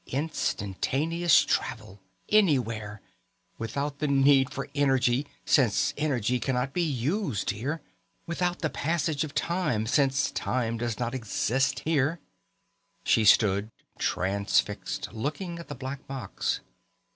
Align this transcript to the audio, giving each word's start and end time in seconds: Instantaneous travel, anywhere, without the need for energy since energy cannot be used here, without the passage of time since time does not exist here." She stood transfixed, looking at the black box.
Instantaneous 0.07 1.45
travel, 1.45 1.99
anywhere, 2.29 3.01
without 3.59 3.99
the 3.99 4.07
need 4.07 4.51
for 4.51 4.67
energy 4.73 5.27
since 5.45 5.93
energy 5.95 6.39
cannot 6.39 6.73
be 6.73 6.81
used 6.81 7.51
here, 7.51 7.83
without 8.25 8.63
the 8.63 8.69
passage 8.71 9.23
of 9.23 9.35
time 9.35 9.85
since 9.85 10.31
time 10.31 10.75
does 10.75 10.97
not 10.97 11.13
exist 11.13 11.81
here." 11.81 12.19
She 13.03 13.23
stood 13.23 13.69
transfixed, 13.99 15.13
looking 15.13 15.59
at 15.59 15.67
the 15.67 15.75
black 15.75 16.07
box. 16.07 16.61